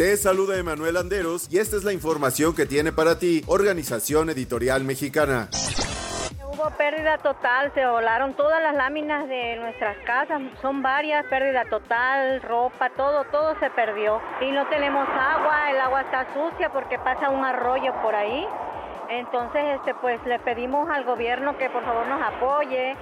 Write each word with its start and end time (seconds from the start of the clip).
Te 0.00 0.16
saluda 0.16 0.56
Emanuel 0.56 0.96
Anderos 0.96 1.46
y 1.52 1.58
esta 1.58 1.76
es 1.76 1.84
la 1.84 1.92
información 1.92 2.56
que 2.56 2.64
tiene 2.64 2.90
para 2.90 3.18
ti 3.18 3.44
Organización 3.46 4.30
Editorial 4.30 4.82
Mexicana. 4.82 5.50
Hubo 6.42 6.70
pérdida 6.78 7.18
total, 7.18 7.70
se 7.74 7.84
volaron 7.84 8.32
todas 8.32 8.62
las 8.62 8.74
láminas 8.74 9.28
de 9.28 9.56
nuestras 9.56 9.98
casas, 10.06 10.40
son 10.62 10.80
varias, 10.80 11.26
pérdida 11.26 11.66
total, 11.68 12.40
ropa, 12.40 12.88
todo, 12.96 13.24
todo 13.24 13.54
se 13.60 13.68
perdió. 13.68 14.22
Y 14.40 14.50
no 14.52 14.66
tenemos 14.68 15.06
agua, 15.06 15.70
el 15.70 15.78
agua 15.78 16.00
está 16.00 16.26
sucia 16.32 16.72
porque 16.72 16.98
pasa 16.98 17.28
un 17.28 17.44
arroyo 17.44 17.92
por 18.00 18.14
ahí. 18.14 18.46
Entonces, 19.10 19.60
este, 19.76 19.94
pues 19.96 20.18
le 20.24 20.38
pedimos 20.38 20.88
al 20.88 21.04
gobierno 21.04 21.58
que 21.58 21.68
por 21.68 21.84
favor 21.84 22.06
nos 22.06 22.22
apoye, 22.22 22.96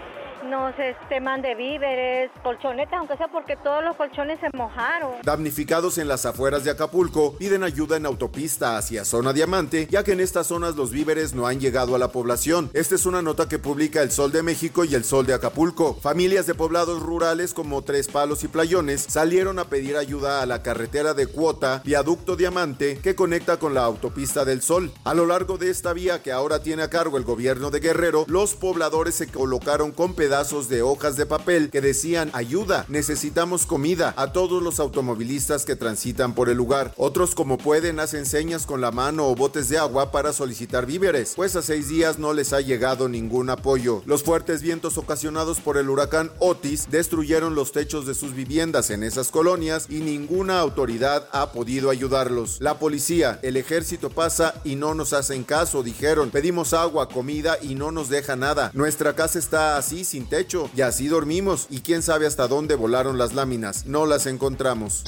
nos 0.44 0.78
este, 0.78 1.20
mande 1.20 1.54
víveres, 1.54 2.30
colchonetas, 2.42 2.94
aunque 2.98 3.16
sea 3.16 3.28
porque 3.28 3.56
todos 3.56 3.82
los 3.84 3.96
colchones 3.96 4.38
se 4.40 4.56
mojaron. 4.56 5.12
Damnificados 5.22 5.98
en 5.98 6.08
las 6.08 6.24
afueras 6.26 6.64
de 6.64 6.70
Acapulco 6.70 7.36
piden 7.36 7.64
ayuda 7.64 7.96
en 7.96 8.06
autopista 8.06 8.76
hacia 8.76 9.04
zona 9.04 9.32
diamante, 9.32 9.88
ya 9.90 10.04
que 10.04 10.12
en 10.12 10.20
estas 10.20 10.46
zonas 10.46 10.76
los 10.76 10.90
víveres 10.90 11.34
no 11.34 11.46
han 11.46 11.60
llegado 11.60 11.94
a 11.94 11.98
la 11.98 12.08
población. 12.08 12.70
Esta 12.72 12.94
es 12.94 13.06
una 13.06 13.22
nota 13.22 13.48
que 13.48 13.58
publica 13.58 14.02
El 14.02 14.10
Sol 14.10 14.32
de 14.32 14.42
México 14.42 14.84
y 14.84 14.94
El 14.94 15.04
Sol 15.04 15.26
de 15.26 15.34
Acapulco. 15.34 15.94
Familias 16.00 16.46
de 16.46 16.54
poblados 16.54 17.02
rurales 17.02 17.52
como 17.52 17.82
Tres 17.82 18.08
Palos 18.08 18.44
y 18.44 18.48
Playones 18.48 19.04
salieron 19.08 19.58
a 19.58 19.64
pedir 19.64 19.96
ayuda 19.96 20.42
a 20.42 20.46
la 20.46 20.62
carretera 20.62 21.14
de 21.14 21.26
cuota 21.26 21.82
Viaducto 21.84 22.36
Diamante 22.36 22.98
que 23.02 23.14
conecta 23.14 23.58
con 23.58 23.74
la 23.74 23.84
autopista 23.84 24.44
del 24.44 24.62
Sol. 24.62 24.92
A 25.04 25.14
lo 25.14 25.26
largo 25.26 25.58
de 25.58 25.70
esta 25.70 25.92
vía 25.92 26.22
que 26.22 26.32
ahora 26.32 26.62
tiene 26.62 26.82
a 26.82 26.90
cargo 26.90 27.18
el 27.18 27.24
gobierno 27.24 27.70
de 27.70 27.80
Guerrero, 27.80 28.24
los 28.28 28.54
pobladores 28.54 29.14
se 29.14 29.26
colocaron 29.26 29.92
con 29.92 30.14
pedazos 30.14 30.27
de 30.28 30.82
hojas 30.82 31.16
de 31.16 31.24
papel 31.24 31.70
que 31.70 31.80
decían 31.80 32.30
ayuda, 32.34 32.84
necesitamos 32.88 33.64
comida 33.64 34.12
a 34.16 34.30
todos 34.30 34.62
los 34.62 34.78
automovilistas 34.78 35.64
que 35.64 35.74
transitan 35.74 36.34
por 36.34 36.50
el 36.50 36.58
lugar. 36.58 36.92
Otros 36.98 37.34
como 37.34 37.56
pueden 37.56 37.98
hacen 37.98 38.26
señas 38.26 38.66
con 38.66 38.82
la 38.82 38.90
mano 38.90 39.26
o 39.26 39.34
botes 39.34 39.70
de 39.70 39.78
agua 39.78 40.12
para 40.12 40.34
solicitar 40.34 40.84
víveres, 40.84 41.32
pues 41.34 41.56
a 41.56 41.62
seis 41.62 41.88
días 41.88 42.18
no 42.18 42.34
les 42.34 42.52
ha 42.52 42.60
llegado 42.60 43.08
ningún 43.08 43.48
apoyo. 43.48 44.02
Los 44.04 44.22
fuertes 44.22 44.60
vientos 44.60 44.98
ocasionados 44.98 45.60
por 45.60 45.78
el 45.78 45.88
huracán 45.88 46.30
Otis 46.40 46.88
destruyeron 46.90 47.54
los 47.54 47.72
techos 47.72 48.06
de 48.06 48.14
sus 48.14 48.34
viviendas 48.34 48.90
en 48.90 49.04
esas 49.04 49.30
colonias 49.30 49.86
y 49.88 50.00
ninguna 50.00 50.60
autoridad 50.60 51.26
ha 51.32 51.52
podido 51.52 51.88
ayudarlos. 51.88 52.60
La 52.60 52.78
policía, 52.78 53.38
el 53.42 53.56
ejército 53.56 54.10
pasa 54.10 54.54
y 54.62 54.76
no 54.76 54.94
nos 54.94 55.14
hacen 55.14 55.42
caso, 55.44 55.82
dijeron. 55.82 56.30
Pedimos 56.30 56.74
agua, 56.74 57.08
comida 57.08 57.56
y 57.62 57.74
no 57.74 57.92
nos 57.92 58.10
deja 58.10 58.36
nada. 58.36 58.70
Nuestra 58.74 59.14
casa 59.14 59.38
está 59.38 59.76
así 59.76 60.04
sin 60.04 60.17
techo 60.26 60.70
y 60.76 60.82
así 60.82 61.08
dormimos 61.08 61.66
y 61.70 61.80
quién 61.80 62.02
sabe 62.02 62.26
hasta 62.26 62.48
dónde 62.48 62.74
volaron 62.74 63.18
las 63.18 63.34
láminas. 63.34 63.86
No 63.86 64.06
las 64.06 64.26
encontramos. 64.26 65.04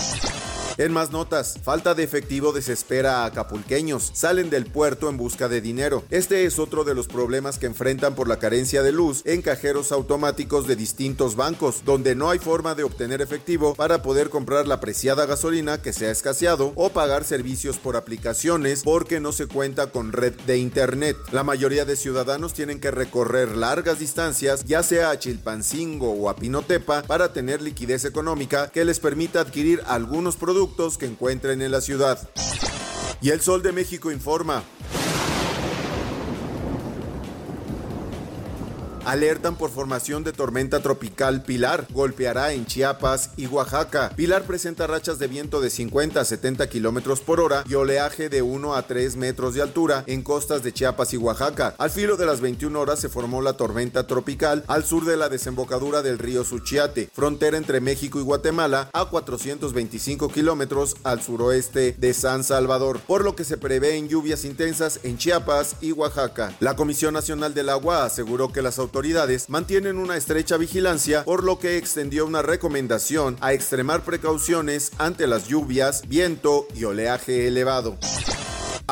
En 0.81 0.95
más 0.95 1.13
notas, 1.13 1.59
falta 1.63 1.95
de 1.95 2.05
efectivo 2.05 2.55
desespera 2.55 3.19
a 3.19 3.27
acapulqueños. 3.27 4.13
Salen 4.15 4.49
del 4.49 4.65
puerto 4.65 5.11
en 5.11 5.19
busca 5.19 5.47
de 5.47 5.61
dinero. 5.61 6.05
Este 6.09 6.47
es 6.47 6.59
otro 6.59 6.85
de 6.85 6.95
los 6.95 7.07
problemas 7.07 7.59
que 7.59 7.67
enfrentan 7.67 8.15
por 8.15 8.29
la 8.29 8.39
carencia 8.39 8.83
de 8.83 8.91
luz 8.91 9.21
en 9.27 9.43
cajeros 9.43 9.93
automáticos 9.93 10.67
de 10.67 10.77
distintos 10.77 11.37
bancos, 11.37 11.83
donde 11.85 12.15
no 12.15 12.31
hay 12.31 12.39
forma 12.39 12.75
de 12.75 12.85
obtener 12.85 13.21
efectivo 13.21 13.75
para 13.75 14.01
poder 14.01 14.31
comprar 14.31 14.67
la 14.67 14.81
preciada 14.81 15.27
gasolina 15.27 15.83
que 15.83 15.93
se 15.93 16.07
ha 16.07 16.11
escaseado 16.11 16.73
o 16.77 16.89
pagar 16.89 17.25
servicios 17.25 17.77
por 17.77 17.95
aplicaciones 17.95 18.83
porque 18.83 19.21
no 19.21 19.33
se 19.33 19.49
cuenta 19.49 19.89
con 19.89 20.13
red 20.13 20.33
de 20.47 20.57
internet. 20.57 21.15
La 21.31 21.45
mayoría 21.45 21.85
de 21.85 21.95
ciudadanos 21.95 22.55
tienen 22.55 22.81
que 22.81 22.91
recorrer 22.91 23.55
largas 23.55 23.99
distancias, 23.99 24.65
ya 24.65 24.83
sea 24.83 25.11
a 25.11 25.19
Chilpancingo 25.19 26.13
o 26.13 26.31
a 26.31 26.37
Pinotepa, 26.37 27.03
para 27.03 27.35
tener 27.35 27.61
liquidez 27.61 28.07
económica 28.07 28.71
que 28.71 28.87
les 28.87 28.99
permita 28.99 29.41
adquirir 29.41 29.83
algunos 29.87 30.37
productos 30.37 30.70
que 30.99 31.07
encuentren 31.07 31.63
en 31.63 31.71
la 31.73 31.81
ciudad. 31.81 32.19
Y 33.21 33.31
el 33.31 33.41
Sol 33.41 33.63
de 33.63 33.73
México 33.73 34.11
informa. 34.11 34.63
Alertan 39.05 39.57
por 39.57 39.71
formación 39.71 40.25
de 40.25 40.33
tormenta 40.33 40.81
tropical 40.81 41.43
Pilar. 41.43 41.87
Golpeará 41.91 42.53
en 42.53 42.67
Chiapas 42.67 43.31
y 43.37 43.47
Oaxaca. 43.47 44.13
Pilar 44.17 44.45
presenta 44.45 44.87
rachas 44.87 45.19
de 45.19 45.27
viento 45.27 45.61
de 45.61 45.71
50 45.71 46.21
a 46.21 46.25
70 46.25 46.69
kilómetros 46.69 47.21
por 47.21 47.41
hora 47.41 47.65
y 47.69 47.75
oleaje 47.75 48.29
de 48.29 48.43
1 48.43 48.75
a 48.75 48.83
3 48.83 49.17
metros 49.17 49.55
de 49.55 49.63
altura 49.63 50.05
en 50.07 50.23
costas 50.23 50.63
de 50.63 50.73
Chiapas 50.73 51.15
y 51.15 51.17
Oaxaca. 51.17 51.75
Al 51.79 51.91
filo 51.91 52.17
de 52.17 52.27
las 52.27 52.41
21 52.41 52.79
horas 52.79 53.01
se 53.01 53.09
formó 53.09 53.43
la 53.43 53.55
tormenta 53.55 54.07
tropical 54.07 54.65
al 54.69 54.85
sur 54.85 55.05
de 55.05 55.17
la 55.17 55.29
desembocadura 55.29 56.03
del 56.03 56.19
río 56.19 56.45
Suchiate, 56.45 57.11
frontera 57.13 57.57
entre 57.57 57.81
México 57.81 58.19
y 58.19 58.23
Guatemala, 58.23 58.91
a 58.93 59.07
425 59.07 60.29
kilómetros 60.29 60.97
al 61.05 61.23
suroeste 61.23 61.95
de 61.99 62.15
San 62.15 62.45
Salvador, 62.45 63.01
por 63.07 63.25
lo 63.25 63.35
que 63.35 63.45
se 63.45 63.57
prevén 63.57 64.09
lluvias 64.09 64.45
intensas 64.45 65.01
en 65.03 65.19
Chiapas 65.19 65.77
y 65.81 65.93
Oaxaca. 65.93 66.55
La 66.61 66.77
Comisión 66.77 67.15
Nacional 67.15 67.55
del 67.55 67.71
Agua 67.71 68.05
aseguró 68.05 68.53
que 68.53 68.63
las 68.63 68.79
autoridades 68.79 68.90
autoridades 68.91 69.49
mantienen 69.49 69.99
una 69.99 70.17
estrecha 70.17 70.57
vigilancia, 70.57 71.25
por 71.25 71.45
lo 71.45 71.61
que 71.61 71.77
extendió 71.77 72.27
una 72.27 72.43
recomendación 72.43 73.37
a 73.41 73.53
extremar 73.53 74.03
precauciones 74.03 74.91
ante 74.99 75.29
las 75.29 75.47
lluvias, 75.47 76.03
viento 76.09 76.67
y 76.75 76.83
oleaje 76.83 77.47
elevado 77.47 77.97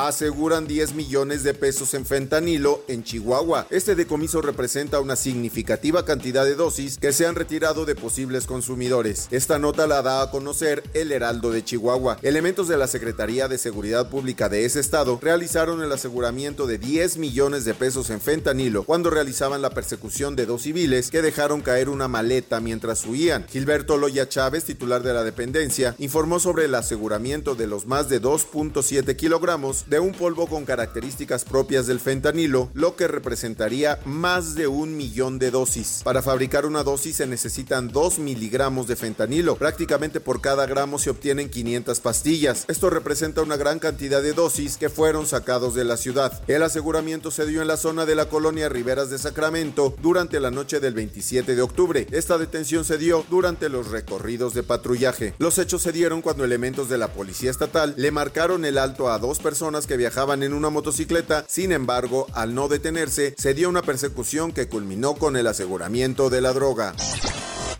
aseguran 0.06 0.66
10 0.66 0.94
millones 0.94 1.42
de 1.42 1.54
pesos 1.54 1.94
en 1.94 2.06
fentanilo 2.06 2.84
en 2.88 3.02
Chihuahua. 3.02 3.66
Este 3.70 3.94
decomiso 3.94 4.40
representa 4.40 5.00
una 5.00 5.16
significativa 5.16 6.04
cantidad 6.04 6.44
de 6.44 6.54
dosis 6.54 6.98
que 6.98 7.12
se 7.12 7.26
han 7.26 7.34
retirado 7.34 7.84
de 7.84 7.94
posibles 7.94 8.46
consumidores. 8.46 9.28
Esta 9.30 9.58
nota 9.58 9.86
la 9.86 10.02
da 10.02 10.22
a 10.22 10.30
conocer 10.30 10.84
el 10.94 11.10
Heraldo 11.10 11.50
de 11.50 11.64
Chihuahua. 11.64 12.18
Elementos 12.22 12.68
de 12.68 12.76
la 12.76 12.86
Secretaría 12.86 13.48
de 13.48 13.58
Seguridad 13.58 14.08
Pública 14.10 14.48
de 14.48 14.64
ese 14.64 14.80
estado 14.80 15.18
realizaron 15.20 15.82
el 15.82 15.90
aseguramiento 15.90 16.66
de 16.66 16.78
10 16.78 17.18
millones 17.18 17.64
de 17.64 17.74
pesos 17.74 18.10
en 18.10 18.20
fentanilo 18.20 18.84
cuando 18.84 19.10
realizaban 19.10 19.62
la 19.62 19.70
persecución 19.70 20.36
de 20.36 20.46
dos 20.46 20.62
civiles 20.62 21.10
que 21.10 21.22
dejaron 21.22 21.60
caer 21.62 21.88
una 21.88 22.08
maleta 22.08 22.60
mientras 22.60 23.04
huían. 23.06 23.46
Gilberto 23.48 23.96
Loya 23.96 24.28
Chávez, 24.28 24.64
titular 24.64 25.02
de 25.02 25.14
la 25.14 25.24
dependencia, 25.24 25.94
informó 25.98 26.40
sobre 26.40 26.66
el 26.66 26.74
aseguramiento 26.74 27.54
de 27.54 27.66
los 27.66 27.86
más 27.86 28.08
de 28.08 28.20
2.7 28.20 29.16
kilogramos 29.16 29.87
de 29.88 30.00
un 30.00 30.12
polvo 30.12 30.46
con 30.46 30.64
características 30.64 31.44
propias 31.44 31.86
del 31.86 32.00
fentanilo, 32.00 32.70
lo 32.74 32.96
que 32.96 33.08
representaría 33.08 33.98
más 34.04 34.54
de 34.54 34.66
un 34.66 34.96
millón 34.96 35.38
de 35.38 35.50
dosis. 35.50 36.02
Para 36.04 36.22
fabricar 36.22 36.66
una 36.66 36.82
dosis 36.82 37.16
se 37.16 37.26
necesitan 37.26 37.88
2 37.88 38.18
miligramos 38.18 38.86
de 38.86 38.96
fentanilo. 38.96 39.56
Prácticamente 39.56 40.20
por 40.20 40.40
cada 40.40 40.66
gramo 40.66 40.98
se 40.98 41.10
obtienen 41.10 41.48
500 41.48 42.00
pastillas. 42.00 42.64
Esto 42.68 42.90
representa 42.90 43.42
una 43.42 43.56
gran 43.56 43.78
cantidad 43.78 44.22
de 44.22 44.32
dosis 44.32 44.76
que 44.76 44.88
fueron 44.88 45.26
sacados 45.26 45.74
de 45.74 45.84
la 45.84 45.96
ciudad. 45.96 46.40
El 46.48 46.62
aseguramiento 46.62 47.30
se 47.30 47.46
dio 47.46 47.62
en 47.62 47.68
la 47.68 47.76
zona 47.76 48.06
de 48.06 48.14
la 48.14 48.28
colonia 48.28 48.68
Riberas 48.68 49.10
de 49.10 49.18
Sacramento 49.18 49.94
durante 50.02 50.40
la 50.40 50.50
noche 50.50 50.80
del 50.80 50.94
27 50.94 51.54
de 51.54 51.62
octubre. 51.62 52.06
Esta 52.10 52.38
detención 52.38 52.84
se 52.84 52.98
dio 52.98 53.24
durante 53.30 53.68
los 53.68 53.90
recorridos 53.90 54.54
de 54.54 54.62
patrullaje. 54.62 55.34
Los 55.38 55.58
hechos 55.58 55.82
se 55.82 55.92
dieron 55.92 56.22
cuando 56.22 56.44
elementos 56.44 56.88
de 56.88 56.98
la 56.98 57.08
policía 57.08 57.50
estatal 57.50 57.94
le 57.96 58.10
marcaron 58.10 58.64
el 58.64 58.78
alto 58.78 59.10
a 59.10 59.18
dos 59.18 59.38
personas 59.38 59.77
que 59.86 59.96
viajaban 59.96 60.42
en 60.42 60.52
una 60.52 60.70
motocicleta, 60.70 61.44
sin 61.48 61.72
embargo, 61.72 62.26
al 62.34 62.54
no 62.54 62.68
detenerse, 62.68 63.34
se 63.38 63.54
dio 63.54 63.68
una 63.68 63.82
persecución 63.82 64.52
que 64.52 64.68
culminó 64.68 65.14
con 65.14 65.36
el 65.36 65.46
aseguramiento 65.46 66.30
de 66.30 66.40
la 66.40 66.52
droga. 66.52 66.94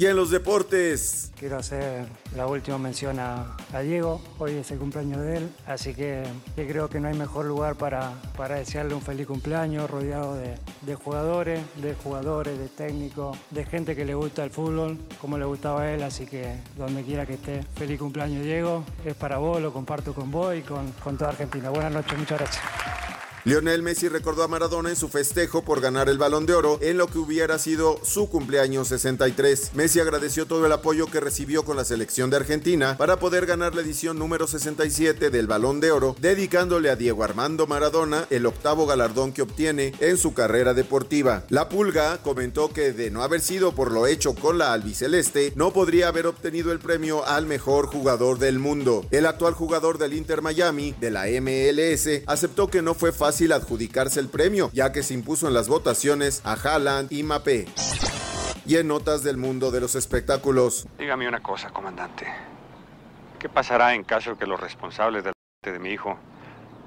Y 0.00 0.06
en 0.06 0.14
los 0.14 0.30
deportes. 0.30 1.32
Quiero 1.36 1.56
hacer 1.56 2.06
la 2.36 2.46
última 2.46 2.78
mención 2.78 3.18
a, 3.18 3.56
Diego. 3.82 4.20
Hoy 4.38 4.52
es 4.52 4.70
el 4.70 4.78
cumpleaños 4.78 5.20
de 5.22 5.38
él, 5.38 5.50
así 5.66 5.92
que, 5.92 6.22
creo 6.54 6.88
que 6.88 7.00
no 7.00 7.08
hay 7.08 7.14
mejor 7.14 7.46
lugar 7.46 7.74
para, 7.74 8.12
para 8.36 8.56
desearle 8.56 8.94
un 8.94 9.02
feliz 9.02 9.26
cumpleaños 9.26 9.90
rodeado 9.90 10.36
de, 10.36 10.94
jugadores, 10.94 11.60
de 11.82 11.94
jugadores, 11.94 12.56
de 12.60 12.68
técnicos, 12.68 13.36
de 13.50 13.64
gente 13.64 13.96
que 13.96 14.04
le 14.04 14.14
gusta 14.14 14.44
el 14.44 14.50
fútbol, 14.50 14.98
como 15.20 15.36
le 15.36 15.44
gustaba 15.46 15.82
a 15.82 15.92
él. 15.92 16.04
Así 16.04 16.26
que 16.26 16.54
donde 16.76 17.02
quiera 17.02 17.26
que 17.26 17.34
esté, 17.34 17.64
feliz 17.74 17.98
cumpleaños 17.98 18.44
Diego. 18.44 18.84
Es 19.04 19.14
para 19.14 19.38
vos, 19.38 19.60
lo 19.60 19.72
comparto 19.72 20.14
con 20.14 20.30
vos 20.30 20.54
y 20.54 20.62
con, 20.62 20.92
con 21.02 21.18
toda 21.18 21.30
Argentina. 21.30 21.70
Buenas 21.70 21.92
noches, 21.92 22.16
muchas 22.16 22.38
gracias. 22.38 22.87
Lionel 23.44 23.82
Messi 23.82 24.08
recordó 24.08 24.42
a 24.42 24.48
Maradona 24.48 24.90
en 24.90 24.96
su 24.96 25.08
festejo 25.08 25.62
por 25.62 25.80
ganar 25.80 26.08
el 26.08 26.18
balón 26.18 26.44
de 26.44 26.54
oro 26.54 26.78
en 26.82 26.98
lo 26.98 27.06
que 27.06 27.18
hubiera 27.18 27.58
sido 27.58 28.00
su 28.04 28.28
cumpleaños 28.28 28.88
63. 28.88 29.70
Messi 29.74 30.00
agradeció 30.00 30.46
todo 30.46 30.66
el 30.66 30.72
apoyo 30.72 31.06
que 31.06 31.20
recibió 31.20 31.64
con 31.64 31.76
la 31.76 31.84
selección 31.84 32.30
de 32.30 32.36
Argentina 32.36 32.96
para 32.98 33.18
poder 33.18 33.46
ganar 33.46 33.74
la 33.74 33.82
edición 33.82 34.18
número 34.18 34.46
67 34.46 35.30
del 35.30 35.46
balón 35.46 35.80
de 35.80 35.92
oro, 35.92 36.16
dedicándole 36.20 36.90
a 36.90 36.96
Diego 36.96 37.22
Armando 37.22 37.66
Maradona 37.66 38.26
el 38.30 38.44
octavo 38.44 38.86
galardón 38.86 39.32
que 39.32 39.42
obtiene 39.42 39.94
en 40.00 40.16
su 40.16 40.34
carrera 40.34 40.74
deportiva. 40.74 41.44
La 41.48 41.68
Pulga 41.68 42.18
comentó 42.18 42.72
que 42.72 42.92
de 42.92 43.10
no 43.10 43.22
haber 43.22 43.40
sido 43.40 43.72
por 43.72 43.92
lo 43.92 44.06
hecho 44.06 44.34
con 44.34 44.58
la 44.58 44.72
albiceleste, 44.72 45.52
no 45.54 45.72
podría 45.72 46.08
haber 46.08 46.26
obtenido 46.26 46.72
el 46.72 46.80
premio 46.80 47.24
al 47.24 47.46
mejor 47.46 47.86
jugador 47.86 48.38
del 48.38 48.58
mundo. 48.58 49.06
El 49.12 49.26
actual 49.26 49.54
jugador 49.54 49.98
del 49.98 50.14
Inter 50.14 50.42
Miami 50.42 50.94
de 51.00 51.10
la 51.12 51.26
MLS 51.40 52.22
aceptó 52.26 52.68
que 52.68 52.82
no 52.82 52.94
fue 52.94 53.12
fácil 53.12 53.27
adjudicarse 53.52 54.20
el 54.20 54.28
premio, 54.28 54.70
ya 54.72 54.92
que 54.92 55.02
se 55.02 55.14
impuso 55.14 55.48
en 55.48 55.54
las 55.54 55.68
votaciones 55.68 56.42
a 56.44 56.54
Haaland 56.54 57.12
y 57.12 57.22
Mapé. 57.22 57.66
Y 58.66 58.76
en 58.76 58.88
notas 58.88 59.22
del 59.22 59.36
mundo 59.36 59.70
de 59.70 59.80
los 59.80 59.94
espectáculos. 59.94 60.86
Dígame 60.98 61.28
una 61.28 61.42
cosa, 61.42 61.70
comandante. 61.70 62.26
¿Qué 63.38 63.48
pasará 63.48 63.94
en 63.94 64.04
caso 64.04 64.36
que 64.36 64.46
los 64.46 64.60
responsables 64.60 65.24
del 65.24 65.32
de 65.62 65.78
mi 65.78 65.90
hijo 65.90 66.16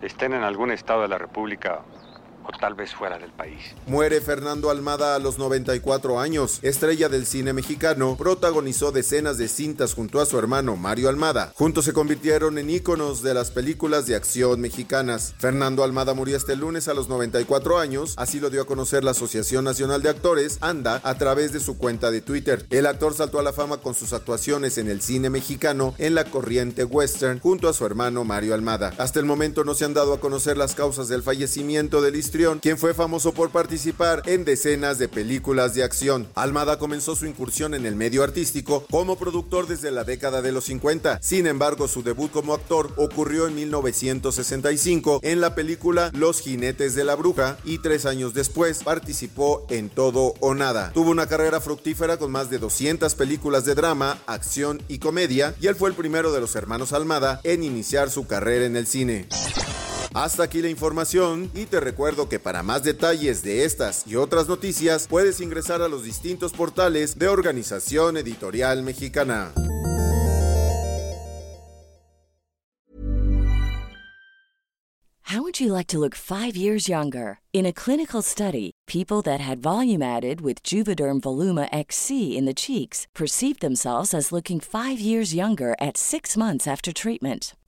estén 0.01 0.33
en 0.33 0.43
algún 0.43 0.71
estado 0.71 1.01
de 1.01 1.07
la 1.07 1.17
República 1.17 1.81
tal 2.59 2.75
vez 2.75 2.93
fuera 2.93 3.17
del 3.17 3.31
país. 3.31 3.59
Muere 3.87 4.21
Fernando 4.21 4.69
Almada 4.69 5.15
a 5.15 5.19
los 5.19 5.37
94 5.37 6.19
años, 6.19 6.59
estrella 6.61 7.09
del 7.09 7.25
cine 7.25 7.53
mexicano, 7.53 8.15
protagonizó 8.17 8.91
decenas 8.91 9.37
de 9.37 9.47
cintas 9.47 9.93
junto 9.93 10.21
a 10.21 10.25
su 10.25 10.37
hermano 10.37 10.75
Mario 10.75 11.09
Almada. 11.09 11.51
Juntos 11.55 11.85
se 11.85 11.93
convirtieron 11.93 12.57
en 12.57 12.69
íconos 12.69 13.23
de 13.23 13.33
las 13.33 13.51
películas 13.51 14.05
de 14.05 14.15
acción 14.15 14.61
mexicanas. 14.61 15.33
Fernando 15.37 15.83
Almada 15.83 16.13
murió 16.13 16.37
este 16.37 16.55
lunes 16.55 16.87
a 16.87 16.93
los 16.93 17.09
94 17.09 17.79
años, 17.79 18.13
así 18.17 18.39
lo 18.39 18.49
dio 18.49 18.61
a 18.61 18.67
conocer 18.67 19.03
la 19.03 19.11
Asociación 19.11 19.65
Nacional 19.65 20.01
de 20.01 20.09
Actores, 20.09 20.57
ANDA, 20.61 21.01
a 21.03 21.15
través 21.15 21.51
de 21.53 21.59
su 21.59 21.77
cuenta 21.77 22.11
de 22.11 22.21
Twitter. 22.21 22.65
El 22.69 22.85
actor 22.85 23.13
saltó 23.13 23.39
a 23.39 23.43
la 23.43 23.53
fama 23.53 23.77
con 23.77 23.93
sus 23.93 24.13
actuaciones 24.13 24.77
en 24.77 24.89
el 24.89 25.01
cine 25.01 25.29
mexicano 25.29 25.93
en 25.97 26.15
la 26.15 26.25
corriente 26.25 26.83
western 26.83 27.39
junto 27.39 27.69
a 27.69 27.73
su 27.73 27.85
hermano 27.85 28.23
Mario 28.23 28.53
Almada. 28.53 28.93
Hasta 28.97 29.19
el 29.19 29.25
momento 29.25 29.63
no 29.63 29.73
se 29.73 29.85
han 29.85 29.93
dado 29.93 30.13
a 30.13 30.19
conocer 30.19 30.57
las 30.57 30.75
causas 30.75 31.07
del 31.07 31.23
fallecimiento 31.23 32.01
del 32.01 32.15
quien 32.61 32.77
fue 32.77 32.93
famoso 32.93 33.33
por 33.33 33.49
participar 33.49 34.23
en 34.25 34.45
decenas 34.45 34.97
de 34.97 35.09
películas 35.09 35.75
de 35.75 35.83
acción. 35.83 36.29
Almada 36.33 36.79
comenzó 36.79 37.15
su 37.15 37.25
incursión 37.25 37.73
en 37.73 37.85
el 37.85 37.97
medio 37.97 38.23
artístico 38.23 38.85
como 38.89 39.17
productor 39.17 39.67
desde 39.67 39.91
la 39.91 40.05
década 40.05 40.41
de 40.41 40.53
los 40.53 40.63
50. 40.65 41.19
Sin 41.21 41.45
embargo, 41.45 41.89
su 41.89 42.03
debut 42.03 42.31
como 42.31 42.53
actor 42.53 42.93
ocurrió 42.95 43.47
en 43.47 43.55
1965 43.55 45.19
en 45.23 45.41
la 45.41 45.55
película 45.55 46.09
Los 46.13 46.39
jinetes 46.39 46.95
de 46.95 47.03
la 47.03 47.15
bruja 47.15 47.57
y 47.65 47.79
tres 47.79 48.05
años 48.05 48.33
después 48.33 48.81
participó 48.83 49.65
en 49.69 49.89
Todo 49.89 50.33
o 50.39 50.53
Nada. 50.53 50.91
Tuvo 50.93 51.11
una 51.11 51.27
carrera 51.27 51.59
fructífera 51.59 52.15
con 52.15 52.31
más 52.31 52.49
de 52.49 52.59
200 52.59 53.13
películas 53.15 53.65
de 53.65 53.75
drama, 53.75 54.17
acción 54.25 54.81
y 54.87 54.99
comedia 54.99 55.53
y 55.59 55.67
él 55.67 55.75
fue 55.75 55.89
el 55.89 55.95
primero 55.95 56.31
de 56.31 56.39
los 56.39 56.55
hermanos 56.55 56.93
Almada 56.93 57.41
en 57.43 57.63
iniciar 57.63 58.09
su 58.09 58.25
carrera 58.25 58.65
en 58.65 58.77
el 58.77 58.87
cine. 58.87 59.27
Hasta 60.13 60.43
aquí 60.43 60.61
la 60.61 60.67
información 60.67 61.49
y 61.53 61.65
te 61.65 61.79
recuerdo 61.79 62.27
que 62.27 62.37
para 62.37 62.63
más 62.63 62.83
detalles 62.83 63.43
de 63.43 63.63
estas 63.63 64.05
y 64.05 64.17
otras 64.17 64.49
noticias 64.49 65.07
puedes 65.07 65.39
ingresar 65.39 65.81
a 65.81 65.87
los 65.87 66.03
distintos 66.03 66.51
portales 66.51 67.17
de 67.17 67.29
Organización 67.29 68.17
Editorial 68.17 68.83
Mexicana. 68.83 69.53
How 75.23 75.41
would 75.41 75.61
you 75.61 75.71
like 75.71 75.87
to 75.87 75.97
look 75.97 76.13
5 76.13 76.57
years 76.57 76.89
younger? 76.89 77.39
In 77.53 77.65
a 77.65 77.71
clinical 77.71 78.21
study, 78.21 78.71
people 78.85 79.21
that 79.21 79.39
had 79.39 79.61
volume 79.61 80.01
added 80.01 80.41
with 80.41 80.61
Juvederm 80.61 81.21
Voluma 81.21 81.69
XC 81.71 82.37
in 82.37 82.43
the 82.43 82.53
cheeks 82.53 83.07
perceived 83.13 83.61
themselves 83.61 84.13
as 84.13 84.33
looking 84.33 84.59
5 84.59 84.99
years 84.99 85.33
younger 85.33 85.73
at 85.79 85.95
6 85.95 86.35
months 86.35 86.67
after 86.67 86.91
treatment. 86.91 87.53